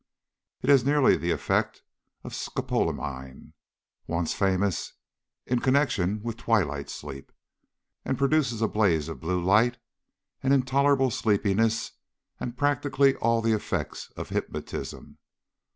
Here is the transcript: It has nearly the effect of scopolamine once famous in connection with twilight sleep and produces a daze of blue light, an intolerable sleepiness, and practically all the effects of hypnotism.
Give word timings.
It 0.63 0.69
has 0.71 0.83
nearly 0.83 1.15
the 1.15 1.29
effect 1.29 1.83
of 2.23 2.33
scopolamine 2.33 3.53
once 4.07 4.33
famous 4.33 4.93
in 5.45 5.59
connection 5.59 6.23
with 6.23 6.37
twilight 6.37 6.89
sleep 6.89 7.31
and 8.03 8.17
produces 8.17 8.63
a 8.63 8.67
daze 8.67 9.09
of 9.09 9.19
blue 9.21 9.39
light, 9.45 9.77
an 10.41 10.53
intolerable 10.53 11.11
sleepiness, 11.11 11.91
and 12.39 12.57
practically 12.57 13.13
all 13.17 13.43
the 13.43 13.53
effects 13.53 14.11
of 14.17 14.29
hypnotism. 14.29 15.19